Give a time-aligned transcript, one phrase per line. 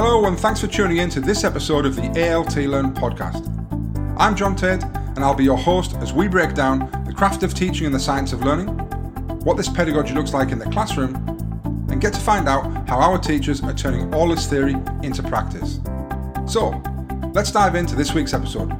[0.00, 3.44] Hello, and thanks for tuning in to this episode of the ALT Learn podcast.
[4.16, 7.52] I'm John Tate, and I'll be your host as we break down the craft of
[7.52, 8.68] teaching and the science of learning,
[9.40, 11.16] what this pedagogy looks like in the classroom,
[11.90, 15.80] and get to find out how our teachers are turning all this theory into practice.
[16.46, 16.80] So,
[17.34, 18.70] let's dive into this week's episode.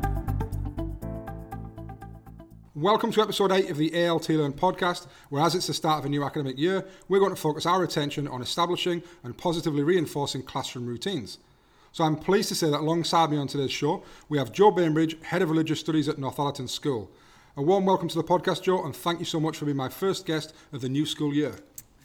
[2.81, 6.05] Welcome to episode 8 of the ALT Learn podcast, where as it's the start of
[6.05, 10.45] a new academic year, we're going to focus our attention on establishing and positively reinforcing
[10.45, 11.39] classroom routines.
[11.91, 15.21] So I'm pleased to say that alongside me on today's show, we have Jo Bainbridge,
[15.25, 17.11] Head of Religious Studies at Northallerton School.
[17.57, 19.89] A warm welcome to the podcast, Jo, and thank you so much for being my
[19.89, 21.57] first guest of the new school year.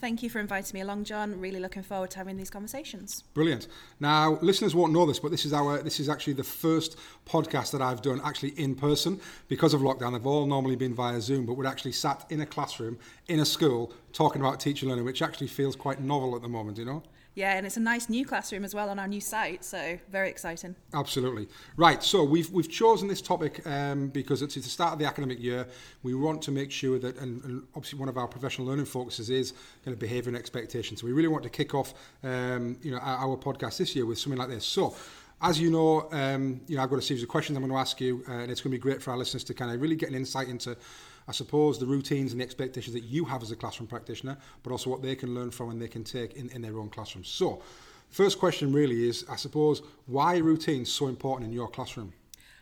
[0.04, 1.40] Thank you for inviting me along, John.
[1.40, 3.24] Really looking forward to having these conversations.
[3.34, 3.70] Brilliant.
[4.02, 7.72] Now, listeners won't know this, but this is our this is actually the first podcast
[7.72, 10.12] that I've done actually in person because of lockdown.
[10.12, 13.46] They've all normally been via Zoom, but we're actually sat in a classroom in a
[13.46, 16.78] school talking about teacher learning, which actually feels quite novel at the moment.
[16.78, 17.04] You know.
[17.36, 20.30] Yeah, and it's a nice new classroom as well on our new site, so very
[20.30, 20.76] exciting.
[20.94, 21.48] Absolutely.
[21.76, 25.42] Right, so we've, we've chosen this topic um, because it's, the start of the academic
[25.42, 25.68] year.
[26.04, 29.32] We want to make sure that, and, and obviously one of our professional learning focuses
[29.32, 29.54] is
[29.84, 31.02] kind of behaviour and expectations.
[31.02, 34.06] So we really want to kick off um, you know, our, our podcast this year
[34.06, 34.64] with something like this.
[34.64, 34.96] So
[35.42, 37.80] as you know, um, you know, I've got a series of questions I'm going to
[37.80, 39.82] ask you, uh, and it's going to be great for our listeners to kind of
[39.82, 40.78] really get an insight into
[41.28, 44.72] I suppose, the routines and the expectations that you have as a classroom practitioner, but
[44.72, 47.28] also what they can learn from and they can take in, in their own classrooms.
[47.28, 47.62] So,
[48.10, 52.14] first question really is, I suppose, why are routines so important in your classroom?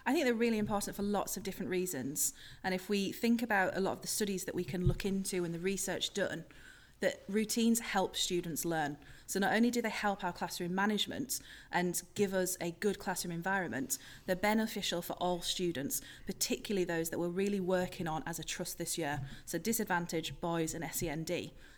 [0.06, 2.34] I think they're really important for lots of different reasons.
[2.64, 5.44] And if we think about a lot of the studies that we can look into
[5.44, 6.46] and the research done,
[7.02, 8.98] that routines help students learn.
[9.32, 11.40] So not only do they help our classroom management
[11.72, 17.18] and give us a good classroom environment, they're beneficial for all students, particularly those that
[17.18, 19.22] we're really working on as a trust this year.
[19.46, 21.32] So disadvantaged boys and SEND.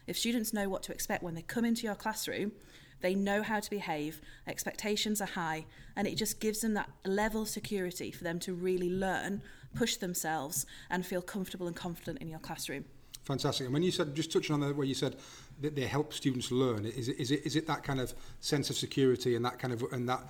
[0.08, 2.54] If students know what to expect when they come into your classroom,
[3.02, 7.44] they know how to behave, expectations are high, and it just gives them that level
[7.44, 9.44] of security for them to really learn,
[9.76, 12.86] push themselves, and feel comfortable and confident in your classroom.
[13.24, 13.66] Fantastic.
[13.66, 15.16] And when you said, just touching on the where you said
[15.62, 18.70] that they help students learn, is it, is it, is it that kind of sense
[18.70, 20.22] of security and that kind of, and that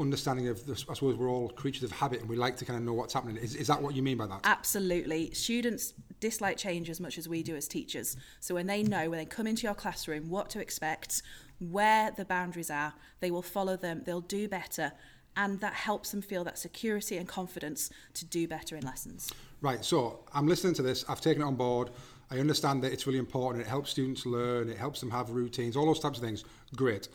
[0.00, 2.84] understanding of, I suppose we're all creatures of habit and we like to kind of
[2.84, 3.36] know what's happening.
[3.36, 4.40] Is, is that what you mean by that?
[4.42, 5.32] Absolutely.
[5.32, 8.16] Students dislike change as much as we do as teachers.
[8.40, 11.22] So when they know, when they come into your classroom, what to expect,
[11.60, 14.92] where the boundaries are, they will follow them, they'll do better,
[15.36, 19.32] and that helps them feel that security and confidence to do better in lessons.
[19.60, 21.90] Right, so I'm listening to this, I've taken it on board,
[22.30, 23.64] I understand that it's really important.
[23.64, 24.68] It helps students learn.
[24.68, 25.76] It helps them have routines.
[25.76, 26.44] All those types of things.
[26.74, 27.08] Great.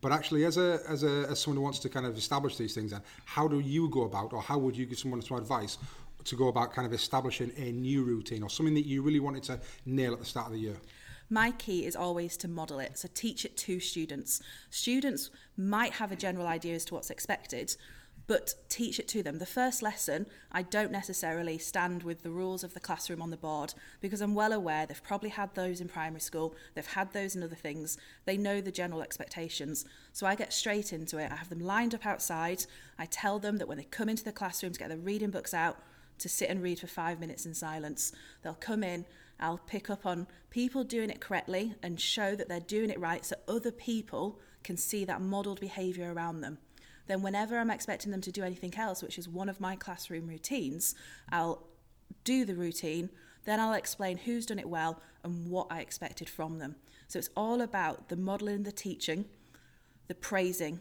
[0.00, 2.74] But actually, as a as a as someone who wants to kind of establish these
[2.74, 5.78] things, then how do you go about, or how would you give someone some advice
[6.24, 9.44] to go about kind of establishing a new routine or something that you really wanted
[9.44, 10.76] to nail at the start of the year?
[11.28, 14.42] My key is always to model it, so teach it to students.
[14.70, 17.76] Students might have a general idea as to what's expected,
[18.26, 19.38] but teach it to them.
[19.38, 23.36] The first lesson, I don't necessarily stand with the rules of the classroom on the
[23.36, 27.36] board because I'm well aware they've probably had those in primary school, they've had those
[27.36, 29.84] in other things, they know the general expectations.
[30.12, 31.30] So I get straight into it.
[31.30, 32.64] I have them lined up outside.
[32.98, 35.54] I tell them that when they come into the classroom to get their reading books
[35.54, 35.78] out,
[36.18, 38.12] to sit and read for five minutes in silence.
[38.42, 39.04] They'll come in,
[39.38, 43.24] I'll pick up on people doing it correctly and show that they're doing it right
[43.24, 46.58] so other people can see that modelled behaviour around them
[47.06, 50.26] then whenever I'm expecting them to do anything else, which is one of my classroom
[50.26, 50.94] routines,
[51.30, 51.66] I'll
[52.24, 53.10] do the routine,
[53.44, 56.76] then I'll explain who's done it well and what I expected from them.
[57.08, 59.26] So it's all about the modelling, the teaching,
[60.08, 60.80] the praising,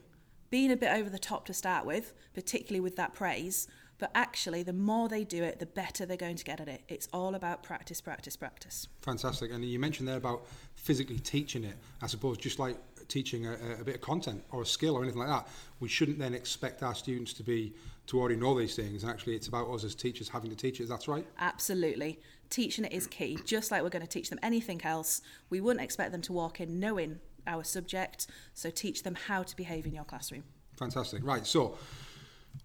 [0.50, 3.68] being a bit over the top to start with, particularly with that praise.
[3.98, 6.82] But actually, the more they do it, the better they're going to get at it.
[6.90, 8.88] It's all about practice, practice, practice.
[9.02, 9.52] Fantastic.
[9.52, 11.76] And you mentioned there about physically teaching it.
[12.02, 15.20] I suppose just like teaching a, a bit of content or a skill or anything
[15.20, 15.48] like that,
[15.80, 17.74] we shouldn't then expect our students to be
[18.08, 19.04] to already know these things.
[19.04, 20.88] And actually, it's about us as teachers having to teach it.
[20.88, 21.26] That's right.
[21.40, 23.40] Absolutely, teaching it is key.
[23.46, 26.60] Just like we're going to teach them anything else, we wouldn't expect them to walk
[26.60, 28.28] in knowing our subject.
[28.54, 30.44] So teach them how to behave in your classroom.
[30.78, 31.26] Fantastic.
[31.26, 31.46] Right.
[31.46, 31.78] So.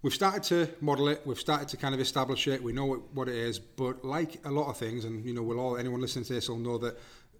[0.03, 1.21] We've started to model it.
[1.27, 2.63] We've started to kind of establish it.
[2.63, 5.43] We know what, what it is, but like a lot of things, and you know,
[5.43, 6.97] we'll all anyone listening to this will know that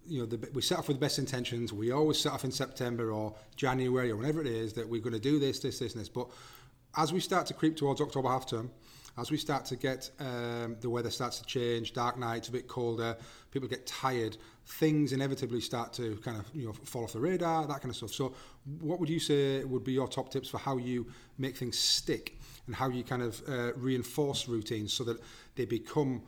[0.07, 1.71] you know, the, we set off with the best intentions.
[1.71, 5.13] We always set off in September or January or whenever it is that we're going
[5.13, 6.09] to do this, this, this, and this.
[6.09, 6.27] But
[6.97, 8.71] as we start to creep towards October half term,
[9.17, 12.67] as we start to get um, the weather starts to change, dark nights, a bit
[12.67, 13.17] colder,
[13.51, 17.67] people get tired, things inevitably start to kind of you know fall off the radar,
[17.67, 18.11] that kind of stuff.
[18.11, 18.33] So,
[18.79, 21.07] what would you say would be your top tips for how you
[21.37, 25.19] make things stick and how you kind of uh, reinforce routines so that
[25.55, 26.21] they become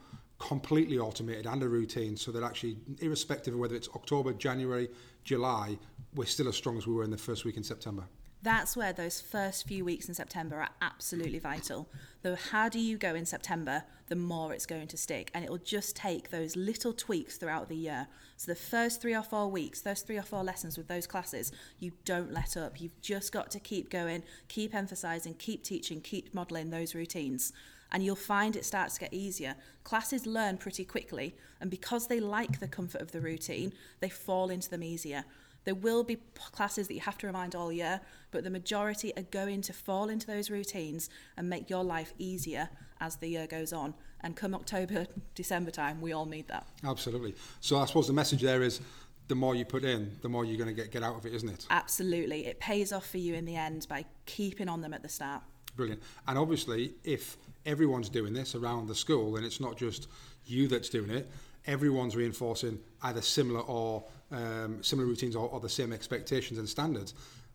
[0.43, 4.89] completely automated and a routine so that actually, irrespective of whether it's October, January,
[5.23, 5.77] July,
[6.15, 8.03] we're still as strong as we were in the first week in September.
[8.41, 11.87] That's where those first few weeks in September are absolutely vital.
[12.23, 15.31] The harder you go in September, the more it's going to stick.
[15.33, 18.07] And it will just take those little tweaks throughout the year.
[18.35, 21.53] So the first three or four weeks, those three or four lessons with those classes,
[21.79, 22.81] you don't let up.
[22.81, 27.53] You've just got to keep going, keep emphasizing, keep teaching, keep modeling those routines
[27.93, 29.55] and you'll find it starts to get easier.
[29.83, 34.49] Classes learn pretty quickly, and because they like the comfort of the routine, they fall
[34.49, 35.23] into them easier.
[35.65, 36.17] There will be
[36.51, 38.01] classes that you have to remind all year,
[38.31, 42.69] but the majority are going to fall into those routines and make your life easier
[42.99, 43.93] as the year goes on.
[44.21, 46.67] And come October, December time, we all need that.
[46.83, 47.35] Absolutely.
[47.61, 48.81] So I suppose the message there is
[49.27, 51.33] the more you put in, the more you're going to get, get out of it,
[51.33, 51.65] isn't it?
[51.69, 52.45] Absolutely.
[52.45, 55.43] It pays off for you in the end by keeping on them at the start.
[55.75, 56.03] Brilliant.
[56.27, 60.07] And obviously, if everyone's doing this around the school and it's not just
[60.45, 61.29] you that's doing it,
[61.65, 67.13] everyone's reinforcing either similar or um, similar routines or, or the same expectations and standards,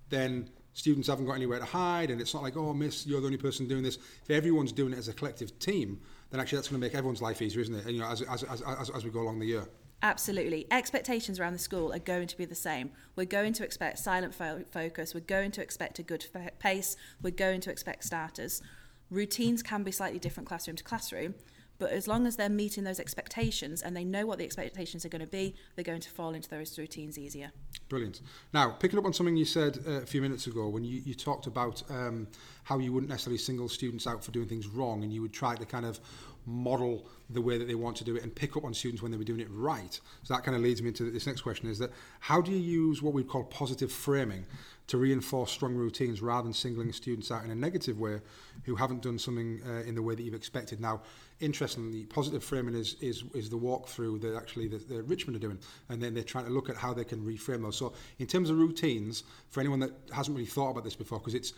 [0.08, 3.26] then students haven't got anywhere to hide and it's not like, oh, miss, you're the
[3.26, 3.96] only person doing this.
[3.96, 6.00] If everyone's doing it as a collective team,
[6.30, 7.84] then actually that's going to make everyone's life easier, isn't it?
[7.84, 9.64] And, you know, as, as, as, as, as we go along the year.
[10.00, 10.66] Absolutely.
[10.70, 12.90] Expectations around the school are going to be the same.
[13.16, 15.12] We're going to expect silent fo- focus.
[15.12, 16.96] We're going to expect a good f- pace.
[17.20, 18.62] We're going to expect starters.
[19.10, 21.34] Routines can be slightly different classroom to classroom,
[21.78, 25.08] but as long as they're meeting those expectations and they know what the expectations are
[25.08, 27.52] going to be, they're going to fall into those routines easier.
[27.88, 28.20] Brilliant.
[28.52, 31.14] Now, picking up on something you said uh, a few minutes ago when you, you
[31.14, 32.26] talked about um,
[32.64, 35.54] how you wouldn't necessarily single students out for doing things wrong and you would try
[35.54, 36.00] to kind of
[36.44, 39.12] model the way that they want to do it and pick up on students when
[39.12, 40.00] they were doing it right.
[40.22, 41.90] So that kind of leads me into this next question is that
[42.20, 44.46] how do you use what we call positive framing
[44.86, 48.20] to reinforce strong routines rather than singling students out in a negative way
[48.64, 50.80] who haven't done something uh, in the way that you've expected?
[50.80, 51.02] Now,
[51.40, 55.58] interestingly, positive framing is, is, is the walkthrough that actually the, the Richmond are doing,
[55.90, 57.76] and then they're trying to look at how they can reframe those.
[57.76, 61.34] So, in terms of routines, for anyone that hasn't really thought about this before, because
[61.34, 61.52] it's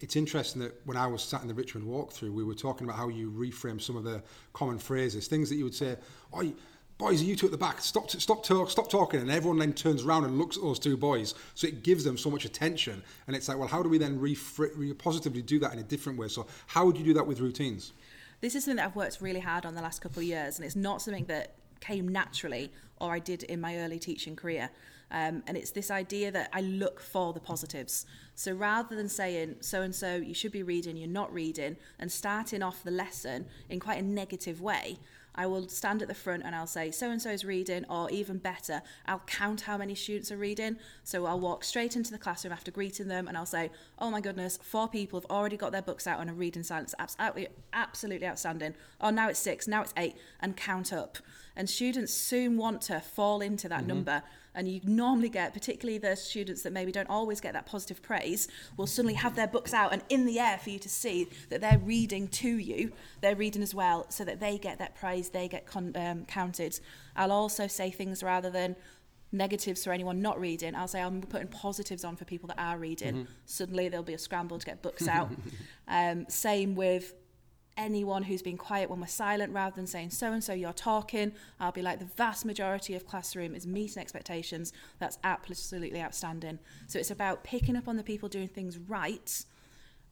[0.00, 2.96] it's interesting that when I was sat in the Richmond walkthrough, we were talking about
[2.96, 4.22] how you reframe some of the
[4.52, 5.96] common phrases, things that you would say,
[6.32, 6.52] "Oh,
[6.98, 7.80] boys, you two at the back?
[7.80, 10.96] Stop, stop, talk, stop talking!" And everyone then turns around and looks at those two
[10.96, 11.34] boys.
[11.54, 14.18] So it gives them so much attention, and it's like, well, how do we then
[14.18, 16.28] refra- re- positively do that in a different way?
[16.28, 17.92] So how would you do that with routines?
[18.40, 20.64] This is something that I've worked really hard on the last couple of years, and
[20.64, 24.70] it's not something that came naturally or I did in my early teaching career.
[25.10, 28.04] Um, and it's this idea that I look for the positives.
[28.38, 32.10] So rather than saying so and so you should be reading, you're not reading, and
[32.10, 35.00] starting off the lesson in quite a negative way,
[35.34, 38.08] I will stand at the front and I'll say so and so is reading, or
[38.10, 40.76] even better, I'll count how many students are reading.
[41.02, 44.20] So I'll walk straight into the classroom after greeting them and I'll say, oh my
[44.20, 46.94] goodness, four people have already got their books out and are reading silence.
[46.96, 48.74] Absolutely, absolutely outstanding.
[49.00, 51.18] Oh, now it's six, now it's eight, and count up.
[51.56, 53.88] And students soon want to fall into that mm-hmm.
[53.88, 54.22] number
[54.58, 58.48] and you normally get particularly the students that maybe don't always get that positive praise
[58.76, 61.60] will suddenly have their books out and in the air for you to see that
[61.60, 62.90] they're reading to you.
[63.20, 66.80] They're reading as well so that they get that praise they get con- um, counted.
[67.14, 68.74] I'll also say things rather than
[69.30, 70.74] negatives for anyone not reading.
[70.74, 73.14] I'll say i'm putting positives on for people that are reading.
[73.14, 73.32] Mm-hmm.
[73.46, 75.30] suddenly there'll be a scramble to get books out.
[75.86, 77.14] Um, same with
[77.78, 81.32] anyone who's been quiet when we're silent rather than saying so and so you're talking
[81.60, 84.72] i'll be like the vast majority of classroom is meeting expectations.
[84.98, 86.58] That's absolutely outstanding.
[86.86, 89.44] So it's about picking up on the people doing things right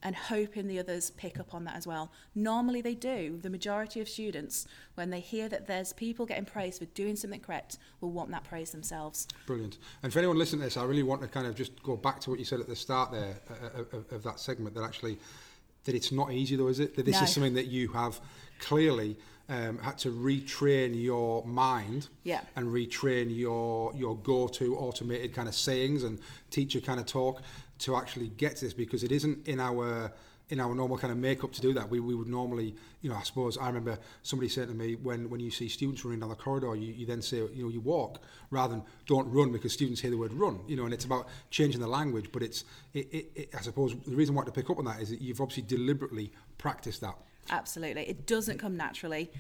[0.03, 2.13] and hoping the others pick up on that as well.
[2.35, 3.39] Normally they do.
[3.43, 7.41] The majority of students when they hear that there's people getting praised for doing something
[7.41, 9.27] correct will want that praise themselves.
[9.47, 9.79] Brilliant.
[10.03, 12.21] And for anyone listening to this i really want to kind of just go back
[12.21, 15.19] to what you said at the start there uh, of, of that segment that actually
[15.87, 16.95] that it's not easy though, is it?
[16.97, 17.23] That this no.
[17.23, 18.21] is something that you have
[18.61, 19.17] clearly
[19.49, 22.41] um, had to retrain your mind yeah.
[22.57, 26.19] and retrain your your go-to automated kind of sayings and
[26.51, 27.43] teacher kind of talk
[27.79, 30.13] to actually get to this because it isn't in our
[30.49, 31.91] in our normal kind of makeup to do that.
[31.91, 35.29] We, we would normally, you know, I suppose I remember somebody saying to me when,
[35.29, 37.81] when you see students running down the corridor, you, you then say, you know, you
[37.81, 41.05] walk rather than don't run because students hear the word run, you know, and it's
[41.05, 42.31] about changing the language.
[42.31, 45.01] But it's, it, it, it, I suppose the reason why to pick up on that
[45.01, 47.17] is that you've obviously deliberately practiced that.
[47.51, 48.03] Absolutely.
[48.03, 49.31] It doesn't come naturally.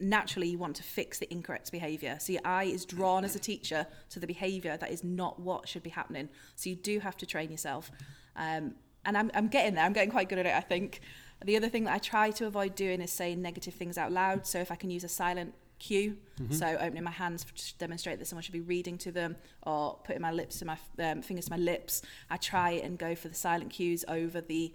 [0.00, 2.18] Naturally, you want to fix the incorrect behaviour.
[2.20, 5.68] So your eye is drawn as a teacher to the behaviour that is not what
[5.68, 6.28] should be happening.
[6.56, 7.90] So you do have to train yourself.
[8.34, 8.74] Um,
[9.06, 9.84] and I'm, I'm getting there.
[9.84, 11.00] I'm getting quite good at it, I think.
[11.44, 14.46] The other thing that I try to avoid doing is saying negative things out loud.
[14.46, 16.52] So if I can use a silent cue, mm-hmm.
[16.52, 20.22] so opening my hands to demonstrate that someone should be reading to them, or putting
[20.22, 23.34] my lips to my um, fingers to my lips, I try and go for the
[23.34, 24.74] silent cues over the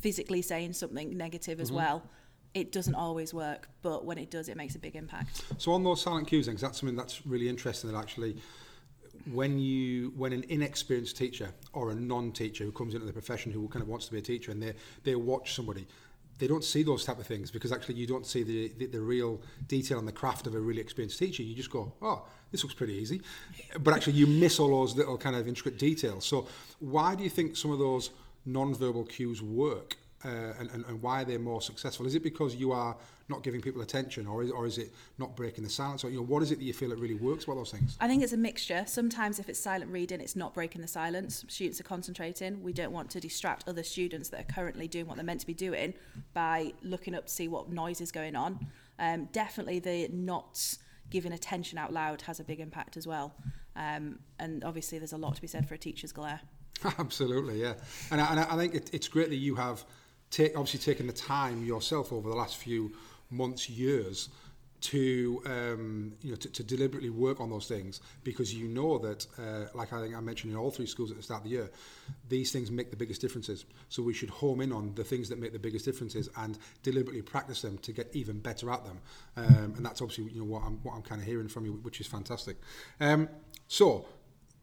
[0.00, 1.62] physically saying something negative mm-hmm.
[1.62, 2.02] as well.
[2.52, 5.42] It doesn't always work, but when it does, it makes a big impact.
[5.58, 7.92] So on those silent cues, then, that's something that's really interesting.
[7.92, 8.36] That actually
[9.32, 13.68] when you when an inexperienced teacher or a non-teacher who comes into the profession who
[13.68, 14.72] kind of wants to be a teacher and they
[15.04, 15.86] they watch somebody
[16.40, 19.00] they don't see those type of things because actually you don't see the, the, the
[19.00, 21.42] real detail and the craft of a really experienced teacher.
[21.42, 23.20] You just go, oh, this looks pretty easy.
[23.78, 26.24] But actually you miss all those little kind of intricate details.
[26.24, 26.48] So
[26.80, 28.10] why do you think some of those
[28.46, 32.06] non-verbal cues work uh, and, and, and why they're more successful?
[32.06, 32.96] Is it because you are
[33.30, 36.04] not giving people attention or is, or is it not breaking the silence?
[36.04, 37.96] Or, you know, what is it that you feel it really works about those things?
[38.00, 38.84] I think it's a mixture.
[38.86, 41.44] Sometimes if it's silent reading, it's not breaking the silence.
[41.48, 42.62] Students are concentrating.
[42.62, 45.46] We don't want to distract other students that are currently doing what they're meant to
[45.46, 45.94] be doing
[46.34, 48.66] by looking up to see what noise is going on.
[48.98, 50.76] Um, definitely the not
[51.08, 53.34] giving attention out loud has a big impact as well.
[53.76, 56.40] Um, and obviously there's a lot to be said for a teacher's glare.
[56.98, 57.74] Absolutely, yeah.
[58.10, 59.84] And I, and I think it, it's great that you have
[60.30, 62.92] take, obviously taken the time yourself over the last few
[63.30, 64.28] months, years
[64.80, 69.26] to um, you know to, to deliberately work on those things because you know that
[69.38, 71.50] uh, like I think I mentioned in all three schools at the start of the
[71.50, 71.70] year
[72.28, 73.66] these things make the biggest differences.
[73.88, 77.22] So we should home in on the things that make the biggest differences and deliberately
[77.22, 79.00] practice them to get even better at them.
[79.36, 81.72] Um, and that's obviously you know what I'm what I'm kind of hearing from you
[81.82, 82.56] which is fantastic.
[83.00, 83.28] Um,
[83.68, 84.06] so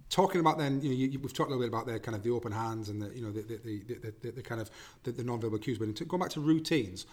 [0.09, 2.23] talking about then, you know, you, we've talked a little bit about the kind of
[2.23, 4.71] the open hands and the, you know, the, the, the, the, the kind of
[5.03, 7.05] the, the non-verbal cues, but going back to routines,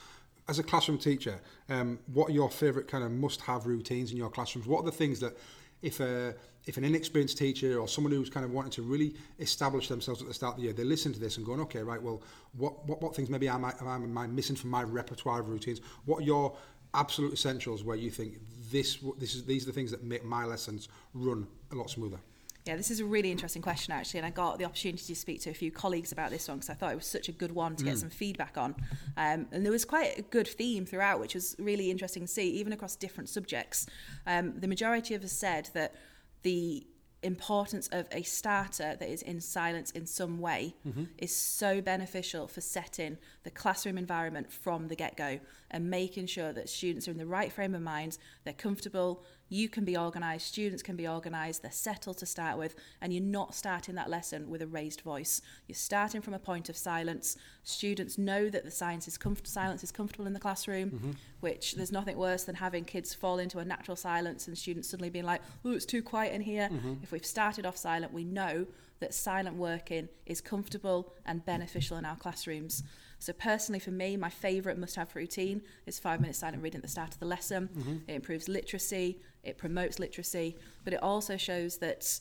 [0.49, 4.31] as a classroom teacher, um, what are your favourite kind of must-have routines in your
[4.31, 4.67] classrooms?
[4.67, 5.37] What are the things that
[5.83, 6.35] if a
[6.67, 10.29] if an inexperienced teacher or someone who's kind of wanting to really establish themselves at
[10.29, 12.23] the start of the year, they listen to this and going, okay, right, well,
[12.57, 15.81] what what, what things maybe am I, am I missing from my repertoire of routines?
[16.05, 16.57] What are your
[16.95, 18.39] absolute essentials where you think
[18.71, 22.21] this this is these are the things that make my lessons run a lot smoother?
[22.67, 25.43] Yeah, this is a really interesting question actually, and I got the opportunity to speak
[25.43, 27.53] to a few colleagues about this one because I thought it was such a good
[27.53, 27.89] one to mm.
[27.89, 28.75] get some feedback on.
[29.19, 32.49] Um, and there was quite a good theme throughout, which was really interesting to see,
[32.53, 33.87] even across different subjects.
[34.27, 35.95] Um, the majority of us said that
[36.43, 36.87] the
[37.25, 41.05] importance of a starter that is in silence in some way mm-hmm.
[41.19, 45.41] is so beneficial for setting the classroom environment from the get-go
[45.71, 49.69] and making sure that students are in the right frame of mind, they're comfortable, you
[49.69, 53.55] can be organised, students can be organised, they're settled to start with, and you're not
[53.55, 55.41] starting that lesson with a raised voice.
[55.69, 57.37] You're starting from a point of silence.
[57.63, 61.11] Students know that the science is comf- silence is comfortable in the classroom, mm-hmm.
[61.41, 65.11] which there's nothing worse than having kids fall into a natural silence and students suddenly
[65.11, 66.69] being like, oh, it's too quiet in here.
[66.73, 66.95] Mm-hmm.
[67.03, 68.67] If we've started off silent, we know
[69.01, 72.83] that silent working is comfortable and beneficial in our classrooms.
[73.19, 76.89] So personally for me, my favourite must-have routine is five minutes silent reading at the
[76.89, 77.69] start of the lesson.
[77.77, 77.97] Mm-hmm.
[78.09, 82.21] It improves literacy, it promotes literacy, but it also shows that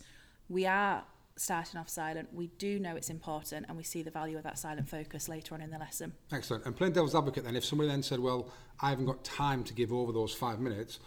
[0.50, 1.04] we are
[1.36, 4.58] starting off silent, we do know it's important and we see the value of that
[4.58, 6.14] silent focus later on in the lesson.
[6.32, 6.66] Excellent.
[6.66, 8.50] And playing devil's advocate then, if somebody then said, well,
[8.80, 11.00] I haven't got time to give over those five minutes,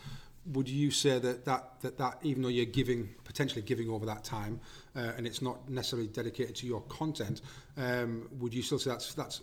[0.47, 4.25] would you say that that, that, that even though you're giving, potentially giving over that
[4.25, 4.61] time,
[4.95, 7.41] uh, and it's not necessarily dedicated to your content,
[7.77, 9.43] um, would you still say that's, that's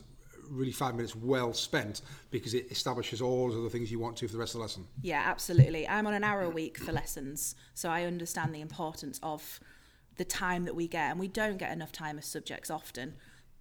[0.49, 4.27] really five minutes well spent because it establishes all of the things you want to
[4.27, 4.87] for the rest of the lesson.
[5.01, 5.87] Yeah, absolutely.
[5.87, 9.59] I'm on an hour a week for lessons, so I understand the importance of
[10.17, 13.15] the time that we get, and we don't get enough time as subjects often.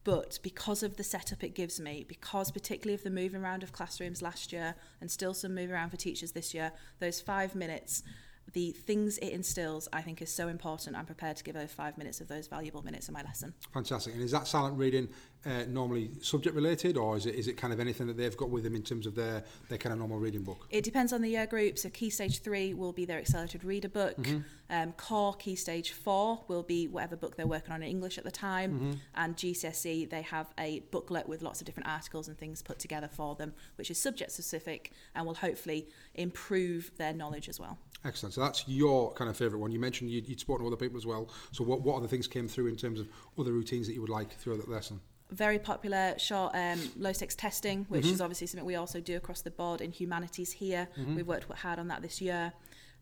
[0.05, 3.73] But because of the setup it gives me, because particularly of the moving around of
[3.73, 8.03] classrooms last year and still some moving around for teachers this year, those five minutes
[8.53, 10.97] the things it instills, I think, is so important.
[10.97, 13.55] I'm prepared to give over five minutes of those valuable minutes of my lesson.
[13.73, 14.15] Fantastic.
[14.15, 15.09] And is that silent reading
[15.45, 18.51] uh, normally subject related, or is it is it kind of anything that they've got
[18.51, 20.67] with them in terms of their their kind of normal reading book?
[20.71, 21.79] It depends on the year group.
[21.79, 24.17] So Key Stage Three will be their accelerated reader book.
[24.19, 24.39] Mm-hmm.
[24.71, 28.25] Um, Core Key Stage Four will be whatever book they're working on in English at
[28.25, 28.93] the time, mm-hmm.
[29.15, 33.09] and GCSE they have a booklet with lots of different articles and things put together
[33.09, 37.79] for them, which is subject specific and will hopefully improve their knowledge as well.
[38.05, 38.35] Excellent.
[38.35, 39.71] So that's your kind of favourite one.
[39.71, 41.29] You mentioned you'd, you'd spoken to other people as well.
[41.53, 44.11] So what, what other things came through in terms of other routines that you would
[44.11, 45.01] like throughout that lesson?
[45.31, 48.15] Very popular short um, low stakes testing, which mm-hmm.
[48.15, 50.89] is obviously something we also do across the board in humanities here.
[50.99, 51.17] Mm-hmm.
[51.17, 52.53] We've worked hard on that this year.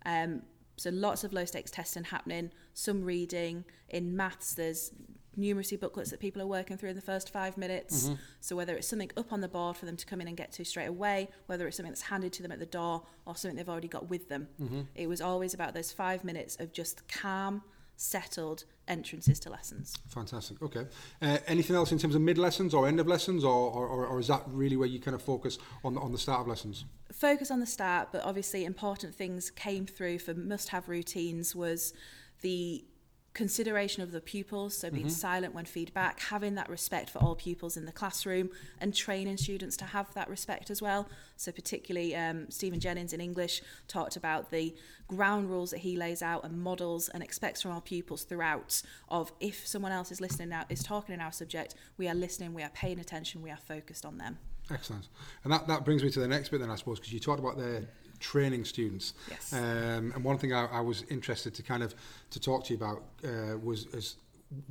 [0.05, 0.43] Um,
[0.77, 3.65] so lots of low stakes testing happening, some reading.
[3.89, 4.93] In maths, there's
[5.41, 8.05] numeracy booklets that people are working through in the first five minutes.
[8.05, 8.15] Mm-hmm.
[8.41, 10.53] So whether it's something up on the board for them to come in and get
[10.53, 13.57] to straight away, whether it's something that's handed to them at the door or something
[13.57, 14.49] they've already got with them.
[14.61, 14.81] Mm-hmm.
[14.95, 17.63] It was always about those five minutes of just calm,
[17.97, 19.97] settled entrances to lessons.
[20.09, 20.61] Fantastic.
[20.63, 20.87] Okay.
[21.21, 24.19] Uh, anything else in terms of mid lessons or end of lessons, or, or, or
[24.19, 26.85] is that really where you kind of focus on the, on the start of lessons?
[27.13, 31.93] Focus on the start, but obviously important things came through for must-have routines was
[32.41, 32.85] the
[33.33, 37.77] consideration of the pupils, so being silent when feedback, having that respect for all pupils
[37.77, 41.09] in the classroom, and training students to have that respect as well.
[41.37, 44.75] So, particularly, um, Stephen Jennings in English talked about the
[45.07, 48.83] ground rules that he lays out and models and expects from our pupils throughout.
[49.09, 52.53] Of if someone else is listening now, is talking in our subject, we are listening,
[52.53, 54.39] we are paying attention, we are focused on them.
[54.73, 55.09] Excellent.
[55.45, 57.41] And that, that brings me to the next bit then, I suppose, because you talked
[57.41, 57.87] about the
[58.21, 59.15] training students.
[59.29, 59.53] Yes.
[59.53, 61.95] Um, and one thing I, I was interested to kind of
[62.31, 64.17] to talk to you about uh, was is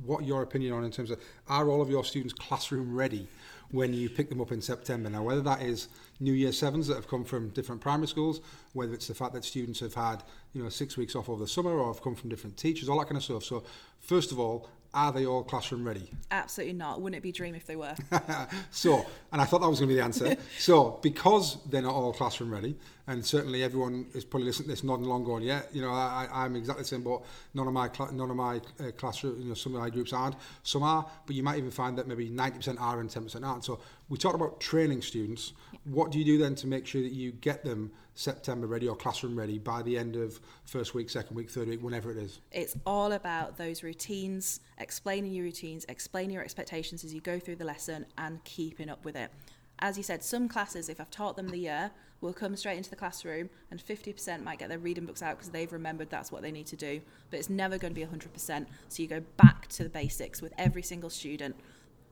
[0.04, 3.26] what your opinion on in terms of are all of your students classroom ready
[3.70, 5.08] when you pick them up in September?
[5.08, 5.88] Now, whether that is
[6.18, 8.40] new year sevens that have come from different primary schools,
[8.72, 11.48] whether it's the fact that students have had you know six weeks off over the
[11.48, 13.44] summer or have come from different teachers, all that kind of stuff.
[13.44, 13.64] So,
[14.00, 16.10] first of all, are they all classroom ready?
[16.30, 17.00] Absolutely not.
[17.00, 17.94] Wouldn't it be a dream if they were?
[18.70, 20.36] so, and I thought that was going to be the answer.
[20.58, 24.82] so, because they're not all classroom ready, and certainly everyone is probably listening to this
[24.82, 27.22] nodding along going, yeah, you know, I, I'm exactly the same, but
[27.54, 30.12] none of my cl- none of my uh, classroom, you know, some of my groups
[30.12, 30.36] aren't.
[30.64, 33.64] Some are, but you might even find that maybe 90% are and 10% aren't.
[33.64, 35.52] So, we talked about training students.
[35.84, 38.94] What do you do then to make sure that you get them September ready or
[38.94, 42.40] classroom ready by the end of first week, second week, third week, whenever it is?
[42.52, 47.56] It's all about those routines, explaining your routines, explaining your expectations as you go through
[47.56, 49.30] the lesson, and keeping up with it.
[49.78, 52.90] As you said, some classes, if I've taught them the year, will come straight into
[52.90, 56.42] the classroom, and 50% might get their reading books out because they've remembered that's what
[56.42, 57.00] they need to do.
[57.30, 58.66] But it's never going to be 100%.
[58.90, 61.56] So you go back to the basics with every single student.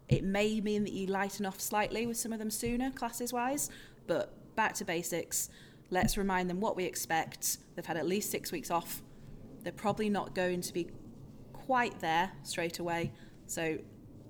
[0.08, 3.68] It may mean that you lighten off slightly with some of them sooner, classes wise,
[4.06, 5.50] but back to basics.
[5.90, 7.58] Let's remind them what we expect.
[7.74, 9.02] They've had at least six weeks off.
[9.62, 10.88] They're probably not going to be
[11.52, 13.12] quite there straight away.
[13.46, 13.78] So,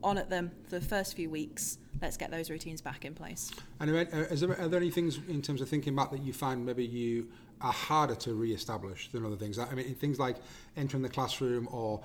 [0.02, 1.78] on at them for the first few weeks.
[2.00, 3.50] Let's get those routines back in place.
[3.80, 6.64] And are, there, are there any things in terms of thinking back that you find
[6.64, 7.28] maybe you
[7.60, 9.58] are harder to re-establish than other things?
[9.58, 10.36] I mean, things like
[10.76, 12.00] entering the classroom or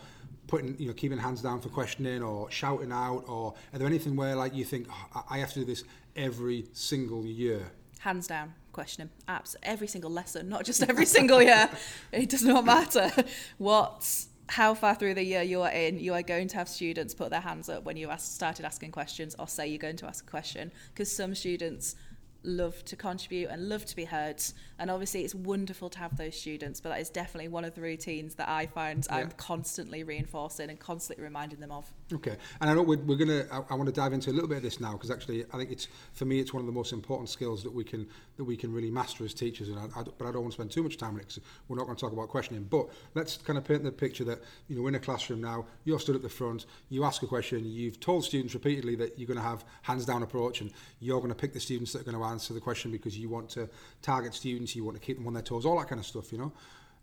[0.48, 4.16] putting, you know, keeping hands down for questioning or shouting out, or are there anything
[4.16, 5.84] where like you think oh, I have to do this
[6.16, 7.72] every single year?
[8.00, 9.10] Hands down, questioning.
[9.28, 11.70] Apps every single lesson, not just every single year.
[12.12, 13.12] It does not matter
[13.58, 17.14] what how far through the year you are in, you are going to have students
[17.14, 20.06] put their hands up when you ask, started asking questions or say you're going to
[20.06, 21.96] ask a question because some students
[22.44, 24.42] love to contribute and love to be heard.
[24.78, 27.82] And obviously, it's wonderful to have those students, but that is definitely one of the
[27.82, 29.18] routines that I find yeah.
[29.18, 31.92] I'm constantly reinforcing and constantly reminding them of.
[32.16, 33.46] Okay, and I know we're, we're gonna.
[33.52, 35.58] I, I want to dive into a little bit of this now because actually, I
[35.58, 38.44] think it's for me, it's one of the most important skills that we can that
[38.44, 39.70] we can really master as teachers.
[39.70, 41.40] And I, I, but I don't want to spend too much time on it because
[41.68, 42.64] we're not going to talk about questioning.
[42.64, 46.00] But let's kind of paint the picture that you know, in a classroom now, you're
[46.00, 49.40] stood at the front, you ask a question, you've told students repeatedly that you're going
[49.40, 52.18] to have hands down approach, and you're going to pick the students that are going
[52.18, 53.70] to answer the question because you want to
[54.02, 56.32] target students, you want to keep them on their toes, all that kind of stuff,
[56.32, 56.52] you know.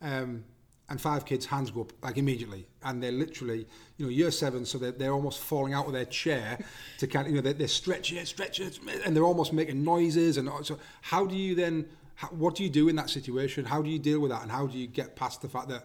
[0.02, 0.44] Um,
[0.90, 4.66] and five kids' hands go up like immediately, and they're literally, you know, year seven,
[4.66, 6.58] so they're, they're almost falling out of their chair
[6.98, 9.84] to kind of, you know, they're, they're stretching it, stretching it, and they're almost making
[9.84, 10.36] noises.
[10.36, 13.64] And so, how do you then, how, what do you do in that situation?
[13.64, 15.84] How do you deal with that, and how do you get past the fact that,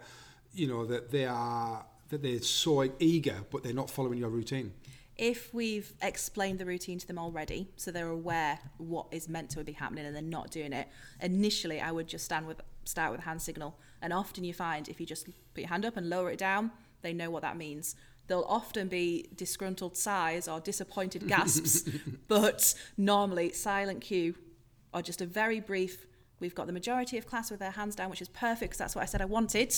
[0.53, 4.73] you know, that they are that they're so eager, but they're not following your routine?
[5.17, 9.63] if we've explained the routine to them already, so they're aware what is meant to
[9.63, 10.89] be happening and they're not doing it,
[11.21, 13.77] initially I would just stand with start with a hand signal.
[14.01, 16.71] And often you find if you just put your hand up and lower it down,
[17.01, 17.95] they know what that means.
[18.27, 21.89] There'll often be disgruntled sighs or disappointed gasps,
[22.27, 24.35] but normally silent cue
[24.93, 26.07] or just a very brief.
[26.39, 28.95] We've got the majority of class with their hands down, which is perfect because that's
[28.95, 29.75] what I said I wanted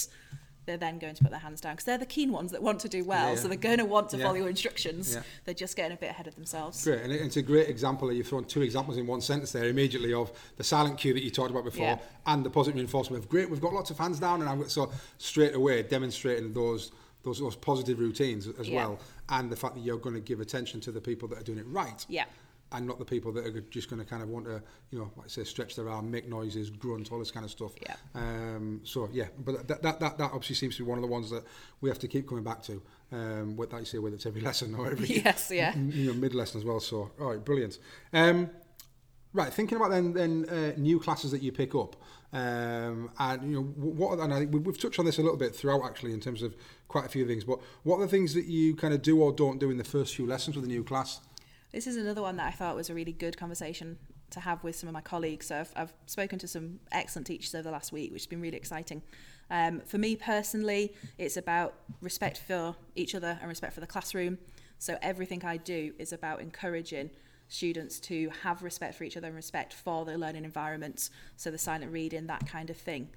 [0.67, 2.79] they're then going to put their hands down because they're the keen ones that want
[2.81, 3.29] to do well.
[3.29, 3.39] Yeah, yeah.
[3.39, 4.25] So they're going to want to yeah.
[4.25, 5.17] follow your instructions.
[5.45, 6.83] They're just getting a bit ahead of themselves.
[6.83, 8.11] Great, and it's a great example.
[8.11, 11.31] You've thrown two examples in one sentence there immediately of the silent cue that you
[11.31, 13.49] talked about before and the positive reinforcement of great.
[13.49, 16.91] We've got lots of hands down, and I'm so straight away demonstrating those.
[17.23, 20.79] Those, those positive routines as well, and the fact that you're going to give attention
[20.81, 22.05] to the people that are doing it right.
[22.07, 22.23] Yeah
[22.71, 25.09] and not the people that are just going to kind of want to, you know,
[25.15, 27.71] like I say, stretch their arm, make noises, grunt, all this kind of stuff.
[27.81, 27.95] Yeah.
[28.13, 31.07] Um, so yeah, but that, that that that obviously seems to be one of the
[31.07, 31.43] ones that
[31.81, 32.81] we have to keep coming back to.
[33.11, 36.13] Um, with that you say, whether it's every lesson or every yes, yeah, you know,
[36.13, 36.79] mid lesson as well.
[36.79, 37.77] So all right, brilliant.
[38.11, 38.49] Um,
[39.33, 41.95] right, thinking about then then uh, new classes that you pick up.
[42.33, 45.85] Um, and you know what and I, we've touched on this a little bit throughout
[45.85, 46.57] actually in terms of
[46.89, 49.31] quite a few things but what are the things that you kind of do or
[49.31, 51.21] don't do in the first few lessons with a new class
[51.71, 53.97] this is another one that I thought was a really good conversation
[54.29, 55.47] to have with some of my colleagues.
[55.47, 58.41] So I've, I've spoken to some excellent teachers over the last week, which has been
[58.41, 59.01] really exciting.
[59.49, 64.37] Um, for me personally, it's about respect for each other and respect for the classroom.
[64.79, 67.09] So everything I do is about encouraging
[67.47, 71.09] students to have respect for each other and respect for the learning environment.
[71.37, 73.09] So the silent reading, that kind of thing.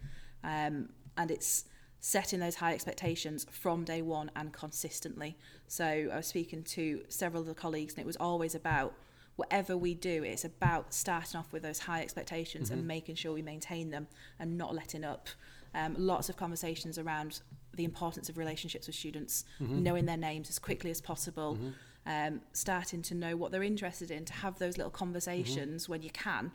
[0.45, 1.65] Um, and it's
[2.01, 5.37] setting those high expectations from day one and consistently.
[5.69, 8.95] So I was speaking to several of the colleagues, and it was always about
[9.37, 12.79] whatever we do, it's about starting off with those high expectations mm-hmm.
[12.79, 14.07] and making sure we maintain them
[14.39, 15.29] and not letting up.
[15.75, 17.41] Um, lots of conversations around
[17.75, 19.83] the importance of relationships with students, mm-hmm.
[19.83, 22.35] knowing their names as quickly as possible, mm-hmm.
[22.35, 26.11] um, starting to know what they're interested in, to have those little conversations when you
[26.11, 26.53] can,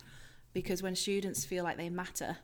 [0.54, 2.38] because when students feel like they matter,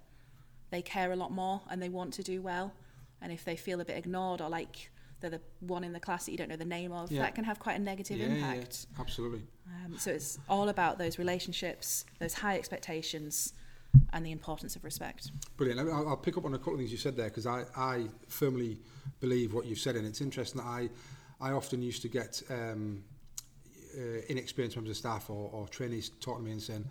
[0.71, 2.73] they care a lot more and they want to do well.
[3.21, 6.25] And if they feel a bit ignored or like they're the one in the class
[6.25, 7.21] that you don't know the name of, yeah.
[7.21, 8.87] that can have quite a negative yeah, impact.
[8.93, 9.43] Yeah, absolutely.
[9.67, 13.53] Um, so it's all about those relationships, those high expectations,
[14.13, 15.31] and the importance of respect.
[15.57, 15.89] Brilliant.
[15.89, 18.07] I'll, I'll pick up on a couple of things you said there because I, I
[18.27, 18.79] firmly
[19.19, 20.89] believe what you've said, and it's interesting that I,
[21.39, 23.03] I often used to get um,
[23.97, 26.85] uh, inexperienced members of staff or, or trainees talking to me and saying,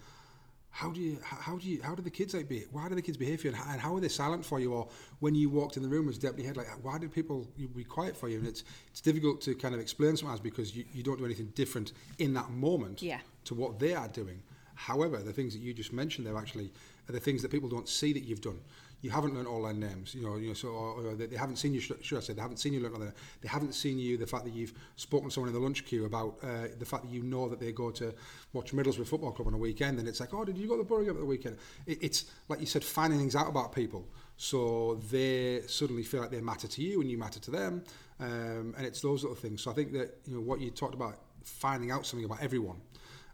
[0.71, 3.03] how do you how do you how do the kids like be why do the
[3.03, 3.55] kids behave for you?
[3.55, 4.73] And how, are they silent for you?
[4.73, 7.85] Or when you walked in the room as deputy head like why did people be
[7.85, 8.39] quiet for you?
[8.39, 11.53] And it's it's difficult to kind of explain sometimes because you, you don't do anything
[11.55, 13.19] different in that moment yeah.
[13.45, 14.41] to what they are doing.
[14.75, 16.73] However the things that you just mentioned there actually
[17.09, 18.61] are the things that people don't see that you've done
[19.03, 21.57] you haven't learned all their names, you know, you know, so or, or they, haven't
[21.57, 21.81] seen you.
[21.81, 23.21] Should I say they haven't seen you learn all their, names.
[23.41, 24.19] They haven't seen you.
[24.19, 27.05] The fact that you've spoken to someone in the lunch queue about uh, the fact
[27.05, 28.15] that you know that they go to
[28.53, 30.83] watch Middlesbrough Football Club on a weekend, and it's like, oh, did you go to
[30.83, 31.57] the Boro game at the weekend?
[31.87, 36.31] It, it's like you said, finding things out about people, so they suddenly feel like
[36.31, 37.83] they matter to you and you matter to them,
[38.21, 39.63] um, and it's those little things.
[39.63, 42.77] So I think that you know what you talked about, finding out something about everyone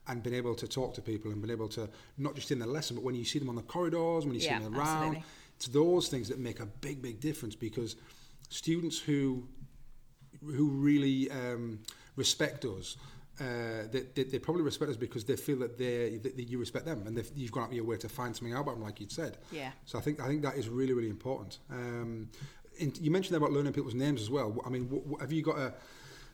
[0.08, 2.66] and been able to talk to people and been able to not just in the
[2.66, 4.86] lesson but when you see them on the corridors when you yeah, see them around
[4.88, 5.24] absolutely.
[5.56, 7.96] It's those things that make a big, big difference because
[8.48, 9.48] students who
[10.44, 11.78] who really um,
[12.14, 12.96] respect us,
[13.40, 16.58] uh, they, they, they probably respect us because they feel that they that, that you
[16.58, 18.84] respect them and you've gone out of your way to find something out about them,
[18.84, 19.38] like you'd said.
[19.50, 19.70] Yeah.
[19.86, 21.58] So I think I think that is really really important.
[21.70, 22.28] Um,
[22.78, 24.60] in, you mentioned about learning people's names as well.
[24.66, 25.72] I mean, w- w- have you got a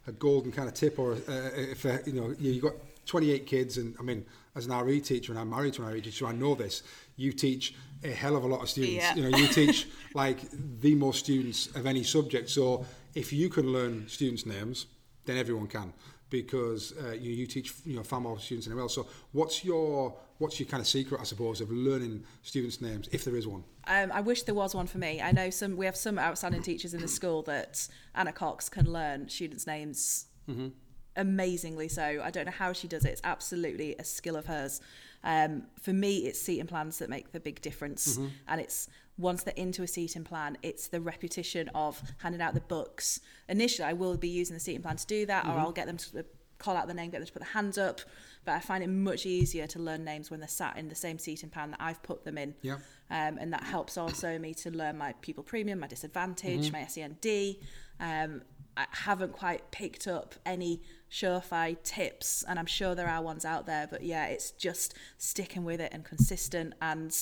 [0.07, 2.75] a golden kind of tip, or uh, if uh, you know you got
[3.07, 6.01] 28 kids, and I mean, as an RE teacher, and I'm married to an RE
[6.01, 6.83] teacher, so I know this.
[7.17, 8.97] You teach a hell of a lot of students.
[8.97, 9.15] Yeah.
[9.15, 10.39] You know, you teach like
[10.81, 12.51] the most students of any subject.
[12.51, 12.85] So
[13.15, 14.87] if you can learn students' names,
[15.25, 15.93] then everyone can
[16.33, 18.95] because uh, you, you teach you know far more students than anyone else.
[18.95, 23.25] So what's your what's your kind of secret, I suppose, of learning students' names, if
[23.25, 23.63] there is one?
[23.87, 25.21] Um, I wish there was one for me.
[25.21, 28.91] I know some we have some outstanding teachers in the school that Anna Cox can
[28.91, 30.27] learn students' names.
[30.49, 30.69] Mm-hmm.
[31.15, 32.23] Amazingly so.
[32.25, 33.11] I don't know how she does it.
[33.11, 34.81] It's absolutely a skill of hers.
[35.25, 38.17] Um, for me, it's seating plans that make the big difference.
[38.17, 38.29] Mm-hmm.
[38.49, 42.61] And it's once they're into a seating plan, it's the repetition of handing out the
[42.61, 43.21] books.
[43.49, 45.57] Initially, I will be using the seating plan to do that, mm-hmm.
[45.57, 46.25] or I'll get them to
[46.59, 48.01] call out the name, get them to put the hands up.
[48.45, 51.19] But I find it much easier to learn names when they're sat in the same
[51.19, 52.55] seating plan that I've put them in.
[52.63, 52.79] Yeah.
[53.11, 56.73] Um, and that helps also me to learn my pupil premium, my disadvantage, mm-hmm.
[56.73, 57.57] my SEND.
[58.01, 58.43] Um,
[58.77, 60.81] I haven't quite picked up any
[61.13, 63.87] surefire tips, and I'm sure there are ones out there.
[63.89, 67.15] But yeah, it's just sticking with it and consistent and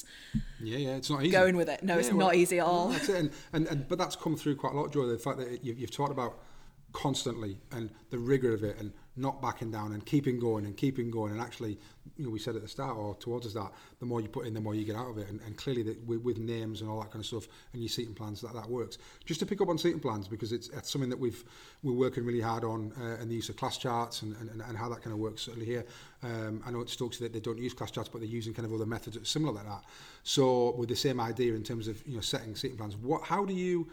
[0.60, 1.82] yeah, yeah, it's not easy going with it.
[1.82, 2.88] No, yeah, it's well, not easy at all.
[2.88, 3.16] That's it.
[3.16, 5.06] And, and, and but that's come through quite a lot, Joy.
[5.06, 6.38] The fact that you've, you've talked about
[6.92, 11.10] constantly and the rigor of it and not backing down and keeping going and keeping
[11.10, 11.32] going.
[11.32, 11.78] And actually
[12.16, 14.46] you know we said at the start or towards the start the more you put
[14.46, 15.28] in the more you get out of it.
[15.28, 17.88] And, and clearly that with, with names and all that kind of stuff and your
[17.88, 18.98] seating plans that that works.
[19.24, 21.44] Just to pick up on seating plans because it's, it's something that we've
[21.82, 24.76] we're working really hard on uh, and the use of class charts and, and, and
[24.76, 25.84] how that kind of works certainly here.
[26.22, 28.66] Um, I know it's Stokes that they don't use class charts but they're using kind
[28.66, 29.84] of other methods that similar like that.
[30.22, 33.44] So with the same idea in terms of you know setting seating plans what how
[33.44, 33.88] do you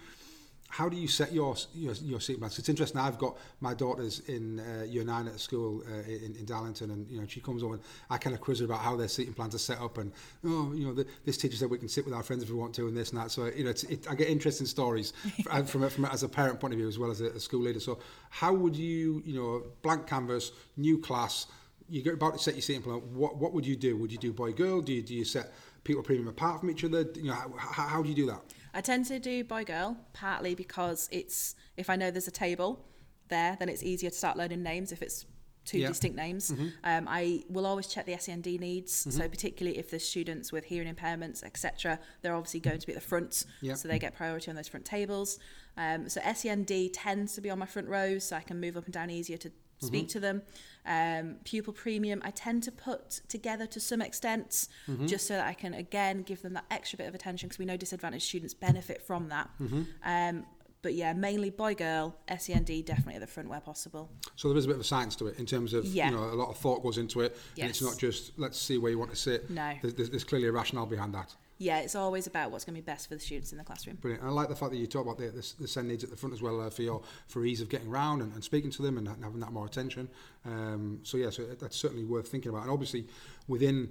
[0.69, 2.59] how do you set your your, your seat plans?
[2.59, 2.99] It's interesting.
[2.99, 7.09] I've got my daughters in uh, year nine at school uh, in, in Darlington, and
[7.09, 9.33] you know she comes over and I kind of quiz her about how their seating
[9.33, 10.11] plans are set up, and
[10.45, 12.55] oh, you know, the, this teacher said we can sit with our friends if we
[12.55, 13.31] want to, and this and that.
[13.31, 16.59] So you know, it's, it, I get interesting stories from, from, from as a parent
[16.59, 17.79] point of view as well as a, a school leader.
[17.79, 17.99] So
[18.29, 21.47] how would you, you know, blank canvas, new class,
[21.89, 22.95] you're about to set your seating plan.
[23.13, 23.95] What what would you do?
[23.97, 24.81] Would you do boy girl?
[24.81, 25.53] Do you do you set
[25.83, 27.05] pupil premium apart from each other?
[27.15, 28.41] You know, how, how, how do you do that?
[28.77, 32.85] I tend to do boy girl partly because it's if I know there's a table
[33.27, 35.25] there, then it's easier to start learning names if it's
[35.65, 35.87] two yeah.
[35.87, 36.51] distinct names.
[36.51, 36.67] Mm-hmm.
[36.83, 39.01] Um, I will always check the SEND needs.
[39.01, 39.09] Mm-hmm.
[39.09, 42.99] So particularly if there's students with hearing impairments, etc., they're obviously going to be at
[43.01, 43.73] the front, yeah.
[43.73, 45.39] so they get priority on those front tables.
[45.75, 48.85] Um, so SEND tends to be on my front rows, so I can move up
[48.85, 50.11] and down easier to speak mm-hmm.
[50.11, 50.41] to them.
[50.85, 55.05] Um, pupil premium, I tend to put together to some extent, mm-hmm.
[55.05, 57.65] just so that I can again give them that extra bit of attention because we
[57.65, 59.49] know disadvantaged students benefit from that.
[59.61, 59.81] Mm-hmm.
[60.05, 60.45] Um,
[60.81, 64.09] but yeah, mainly boy girl, SEND definitely at the front where possible.
[64.35, 66.09] So there is a bit of a science to it in terms of yeah.
[66.09, 67.63] you know a lot of thought goes into it, yes.
[67.63, 69.49] and it's not just let's see where you want to sit.
[69.49, 71.35] No, there's, there's clearly a rationale behind that.
[71.59, 73.95] Yeah, it's always about what's going to be best for the students in the classroom.
[73.97, 74.21] Brilliant.
[74.21, 76.09] And I like the fact that you talk about the, the, the SEND needs at
[76.11, 78.69] the front as well uh, for your for ease of getting around and, and speaking
[78.71, 80.07] to them and having that more attention.
[80.45, 82.61] Um, so yeah, so that's certainly worth thinking about.
[82.63, 83.07] And obviously,
[83.47, 83.89] within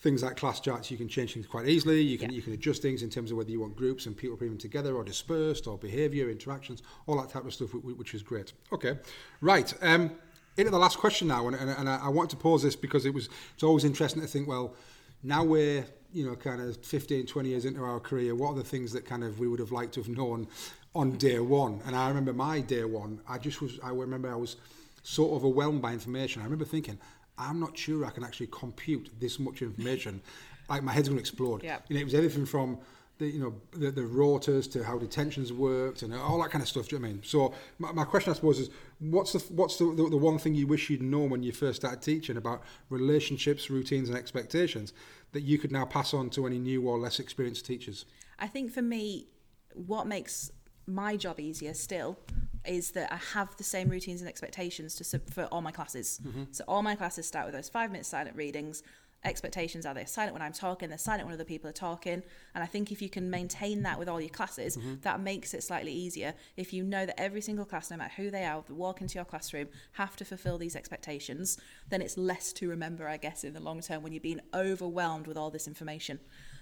[0.00, 2.02] things like class charts, you can change things quite easily.
[2.02, 2.36] You can Yeah.
[2.36, 4.60] you can adjust things in terms of whether you want groups and people bringing them
[4.60, 8.22] together or dispersed or behaviour, interactions, all that type of stuff, wh- wh- which is
[8.22, 8.52] great.
[8.72, 8.98] Okay,
[9.40, 9.74] right.
[9.82, 10.12] Um,
[10.56, 13.06] into the last question now, and, and, and I I want to pause this because
[13.06, 14.46] it was it's always interesting to think.
[14.46, 14.74] Well,
[15.22, 18.34] now we're you know kind of 15, 20 years into our career.
[18.34, 20.46] What are the things that kind of we would have liked to have known
[20.94, 21.80] on day one?
[21.86, 23.20] And I remember my day one.
[23.28, 23.78] I just was.
[23.82, 24.56] I remember I was
[25.02, 26.42] so overwhelmed by information.
[26.42, 26.98] I remember thinking,
[27.38, 30.20] I'm not sure I can actually compute this much information.
[30.68, 31.62] like my head's going to explode.
[31.62, 31.78] Yeah.
[31.88, 32.78] You know, it was everything from
[33.18, 36.68] the you know the, the rotas to how detentions worked and all that kind of
[36.68, 36.88] stuff.
[36.88, 37.22] Do you know what I mean?
[37.24, 40.54] So my, my question, I suppose, is what's the what's the, the, the one thing
[40.54, 44.92] you wish you'd known when you first started teaching about relationships, routines, and expectations
[45.32, 48.04] that you could now pass on to any new or less experienced teachers?
[48.38, 49.28] I think for me,
[49.74, 50.50] what makes
[50.86, 52.18] my job easier still
[52.66, 56.20] is that I have the same routines and expectations to for all my classes.
[56.24, 56.44] Mm-hmm.
[56.52, 58.82] So all my classes start with those five minute silent readings.
[59.24, 62.22] Expectations are they're silent when I'm talking, they're silent when other people are talking.
[62.54, 65.62] And I think if you can maintain that with all your classes, that makes it
[65.62, 66.34] slightly easier.
[66.56, 69.14] If you know that every single class, no matter who they are, that walk into
[69.14, 71.58] your classroom, have to fulfill these expectations,
[71.88, 75.26] then it's less to remember, I guess, in the long term when you're being overwhelmed
[75.28, 76.18] with all this information.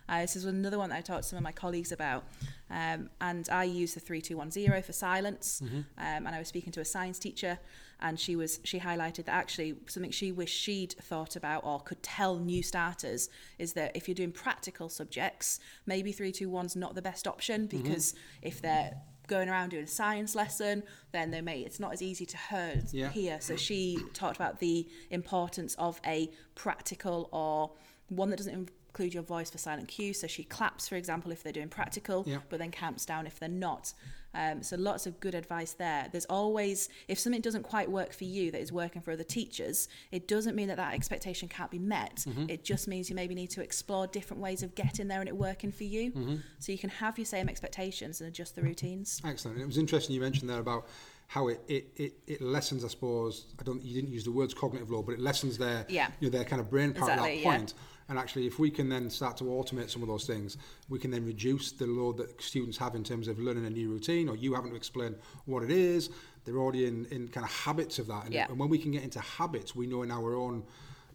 [0.09, 2.25] Uh, this is another one that I talked to some of my colleagues about.
[2.69, 5.63] Um, and I use the 3210 for silence.
[5.63, 7.59] Um, and I was speaking to a science teacher
[8.03, 12.03] and she was she highlighted that actually something she wished she'd thought about or could
[12.03, 17.27] tell new starters is that if you're doing practical subjects, maybe 321's not the best
[17.27, 17.83] option mm-hmm.
[17.83, 18.93] because if they're
[19.27, 20.83] going around doing a science lesson,
[21.13, 23.11] then they may it's not as easy to her Yeah.
[23.11, 23.41] hear.
[23.41, 27.73] So she talked about the importance of a practical or
[28.09, 30.21] one that doesn't include your voice for silent cues.
[30.21, 32.39] So she claps, for example, if they're doing practical, Yeah.
[32.49, 33.93] but then counts down if they're not.
[34.33, 36.09] Um, so lots of good advice there.
[36.13, 39.89] There's always, if something doesn't quite work for you that is working for other teachers,
[40.13, 42.25] it doesn't mean that that expectation can't be met.
[42.49, 45.37] It just means you maybe need to explore different ways of getting there and it
[45.37, 46.41] working for you.
[46.61, 49.21] So you can have your same expectations and adjust the routines.
[49.25, 49.59] Excellent.
[49.61, 50.87] It was interesting you mentioned there about
[51.31, 54.53] how it, it, it, it lessens, I suppose, I don't you didn't use the words
[54.53, 56.09] cognitive load, but it lessens their Yeah.
[56.19, 57.57] you know, their kind of brain power at Exactly, that yeah.
[57.57, 57.75] point.
[58.09, 60.57] And actually if we can then start to automate some of those things,
[60.89, 63.89] we can then reduce the load that students have in terms of learning a new
[63.89, 65.15] routine or you having to explain
[65.45, 66.11] what it is.
[66.45, 68.25] They're already in, in kind of habits of that.
[68.25, 68.49] And, Yeah.
[68.49, 70.65] and when we can get into habits, we know in our own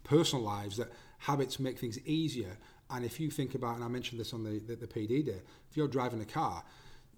[0.06, 2.58] personal lives that habits make things easier.
[2.90, 5.42] And if you think about, and I mentioned this on the, the, the PD day,
[5.70, 6.64] if you're driving a car,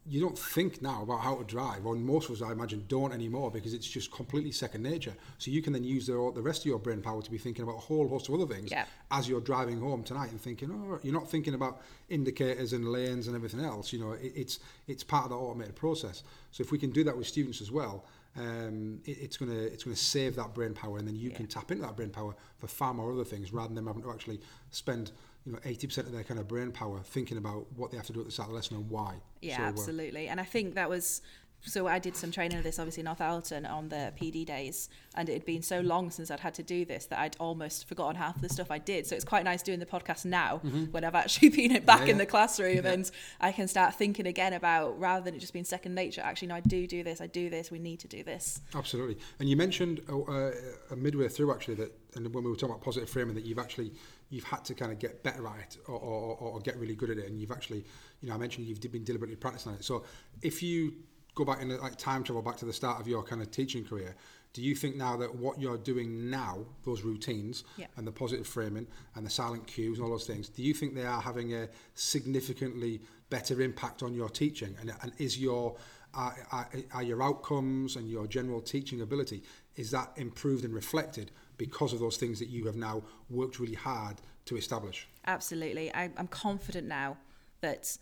[0.09, 3.11] you don't think now about how to drive, or most of us, I imagine, don't
[3.11, 5.13] anymore because it's just completely second nature.
[5.37, 7.63] So you can then use the, the rest of your brain power to be thinking
[7.63, 8.85] about a whole host of other things Yeah.
[9.11, 13.27] as you're driving home tonight and thinking, oh, you're not thinking about indicators and lanes
[13.27, 13.91] and everything else.
[13.91, 16.23] You know, it, it's it's part of the automated process.
[16.51, 18.05] So if we can do that with students as well,
[18.37, 21.71] um, it, it's gonna it's gonna save that brain power, and then you can tap
[21.71, 24.39] into that brain power for far more other things rather than them having to actually
[24.71, 25.11] spend
[25.47, 28.13] you know 80% of their kind of brain power thinking about what they have to
[28.13, 29.15] do at the start of the lesson and why.
[29.41, 30.27] Yeah, So, uh, absolutely.
[30.27, 31.21] And I think that was
[31.61, 35.27] so I did some training of this obviously in Northallerton on the PD days and
[35.27, 38.15] it had been so long since I'd had to do this that I'd almost forgotten
[38.15, 39.07] half the stuff I did.
[39.07, 40.57] So it's quite nice doing the podcast now
[40.91, 42.07] when I've actually been back Mm-hmm.
[42.07, 43.09] Yeah, in the classroom and
[43.41, 46.55] I can start thinking again about rather than it just being second nature, actually no
[46.55, 48.61] I do do this, I do this, we need to do this.
[48.75, 49.17] Absolutely.
[49.39, 50.51] And you mentioned uh, uh,
[50.95, 53.93] midway through actually that, and when we were talking about positive framing, that you've actually
[54.29, 57.09] you've had to kind of get better at it or, or, or, get really good
[57.09, 57.85] at it, and you've actually,
[58.21, 59.83] you know, I mentioned you've been deliberately practicing it.
[59.83, 60.03] So
[60.41, 60.93] if you
[61.35, 63.85] go back in like time travel back to the start of your kind of teaching
[63.85, 64.15] career,
[64.53, 67.85] do you think now that what you're doing now, those routines Yeah.
[67.95, 70.95] and the positive framing and the silent cues and all those things, do you think
[70.95, 74.75] they are having a significantly better impact on your teaching?
[74.79, 75.75] And, and is your
[76.13, 79.43] are, are, are your outcomes and your general teaching ability
[79.75, 83.75] is that improved and reflected because of those things that you have now worked really
[83.75, 85.07] hard to establish?
[85.25, 85.93] Absolutely.
[85.93, 87.17] I, I'm confident now
[87.61, 87.97] that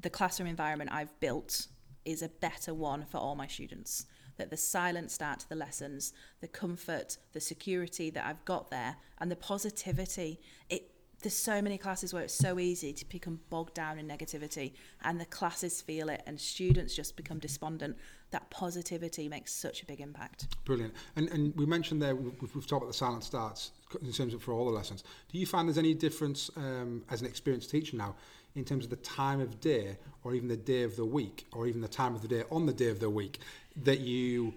[0.00, 1.66] the classroom environment I've built
[2.04, 4.06] is a better one for all my students.
[4.38, 8.96] That the silent start to the lessons, the comfort, the security that I've got there,
[9.18, 10.40] and the positivity.
[10.70, 10.91] It
[11.22, 15.20] there's so many classes where it's so easy to become bogged down in negativity, and
[15.20, 17.96] the classes feel it, and students just become despondent.
[18.30, 20.48] That positivity makes such a big impact.
[20.64, 20.94] Brilliant.
[21.16, 24.42] And, and we mentioned there, we've, we've talked about the silent starts in terms of
[24.42, 25.04] for all the lessons.
[25.30, 28.14] Do you find there's any difference um, as an experienced teacher now
[28.54, 31.66] in terms of the time of day or even the day of the week or
[31.66, 33.38] even the time of the day on the day of the week
[33.76, 34.54] that you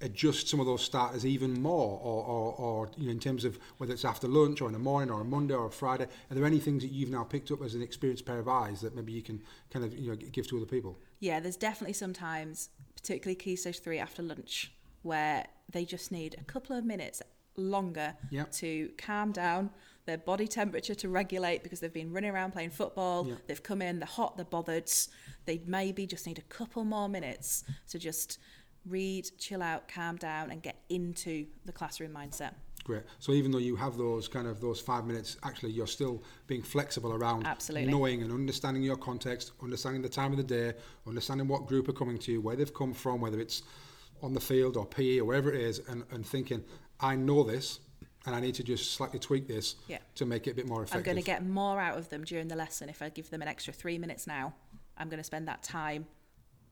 [0.00, 3.58] adjust some of those starters even more, or, or, or you know, in terms of
[3.78, 6.04] whether it's after lunch or in the morning or a Monday or a Friday?
[6.30, 8.80] Are there any things that you've now picked up as an experienced pair of eyes
[8.82, 10.98] that maybe you can kind of you know give to other people?
[11.20, 16.44] Yeah, there's definitely sometimes, particularly key stage three after lunch, where they just need a
[16.44, 17.22] couple of minutes
[17.56, 18.52] longer Yep.
[18.52, 19.70] to calm down,
[20.04, 23.38] their body temperature to regulate because they've been running around playing football, Yep.
[23.46, 24.90] they've come in, they're hot, they're bothered.
[25.46, 28.38] They maybe just need a couple more minutes to just
[28.86, 32.54] read, chill out, calm down, and get into the classroom mindset.
[32.84, 33.02] Great.
[33.18, 36.62] So even though you have those kind of those five minutes, actually you're still being
[36.62, 37.90] flexible around Absolutely.
[37.90, 40.72] knowing and understanding your context, understanding the time of the day,
[41.06, 43.62] understanding what group are coming to you, where they've come from, whether it's
[44.22, 46.62] on the field or PE or wherever it is, and, and thinking,
[47.00, 47.80] I know this
[48.24, 49.98] and I need to just slightly tweak this Yeah.
[50.16, 50.98] to make it a bit more effective.
[50.98, 53.42] I'm going to get more out of them during the lesson if I give them
[53.42, 54.54] an extra three minutes now.
[54.96, 56.06] I'm going to spend that time.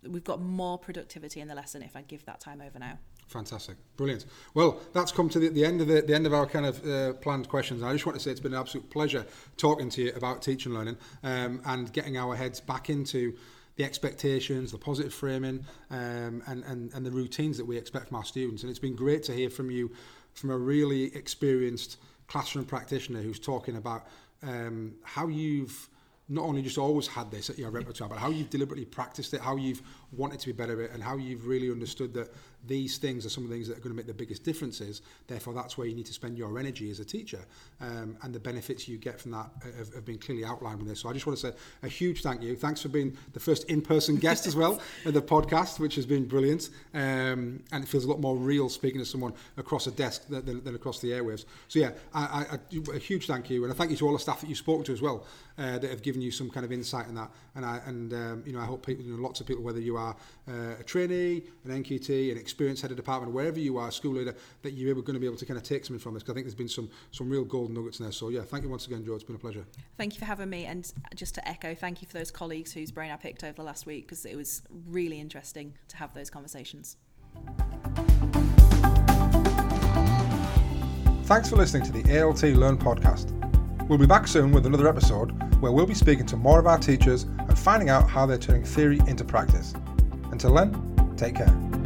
[0.09, 2.99] We've got more productivity in the lesson if I give that time over now.
[3.29, 4.27] Fantastic, brilliant.
[4.53, 6.87] Well, that's come to the, the end of the, the end of our kind of
[6.87, 7.83] uh, planned questions.
[7.83, 10.73] I just want to say it's been an absolute pleasure talking to you about teaching
[10.73, 13.35] and learning um, and getting our heads back into
[13.77, 18.19] the expectations, the positive framing, um, and, and and the routines that we expect from
[18.19, 18.63] our students.
[18.63, 19.91] And it's been great to hear from you,
[20.35, 24.07] from a really experienced classroom practitioner who's talking about
[24.43, 25.89] um, how you've
[26.29, 29.41] not only just always had this at your repertoire, but how you've deliberately practiced it,
[29.41, 29.83] how you've
[30.13, 32.33] wanted to be better at it, and how you've really understood that
[32.67, 35.03] these things are some of the things that are going to make the biggest differences.
[35.27, 37.41] Therefore, that's where you need to spend your energy as a teacher,
[37.83, 41.01] um, and the benefits you get from that have, have been clearly outlined with this.
[41.01, 42.57] So I just want to say a huge thank you.
[42.57, 46.25] Thanks for being the first in-person guest as well at the podcast, which has been
[46.27, 50.27] brilliant, um, and it feels a lot more real speaking to someone across a desk
[50.29, 51.45] than, than, than across the airwaves.
[51.69, 52.59] So yeah, I, I,
[52.95, 54.85] a huge thank you, and a thank you to all the staff that you've spoken
[54.85, 55.27] to as well
[55.59, 57.31] uh, that have given you some kind of insight in that.
[57.55, 59.81] And I and um, you know I hope people, you know, lots of people, whether
[59.81, 60.17] you are
[60.49, 64.15] uh, a trainee, an NQT, an experienced head of department, wherever you are, a school
[64.15, 66.23] leader, that you're going to be able to kind of take something from this.
[66.23, 68.13] Because I think there's been some some real golden nuggets in there.
[68.13, 69.15] So yeah, thank you once again, Jo.
[69.15, 69.65] It's been a pleasure.
[69.97, 70.65] Thank you for having me.
[70.65, 73.63] And just to echo, thank you for those colleagues whose brain I picked over the
[73.63, 76.97] last week because it was really interesting to have those conversations.
[81.25, 83.54] Thanks for listening to the ALT Learn podcast.
[83.89, 86.79] We'll be back soon with another episode where we'll be speaking to more of our
[86.79, 89.75] teachers and finding out how they're turning theory into practice.
[90.33, 91.84] Until then, take care.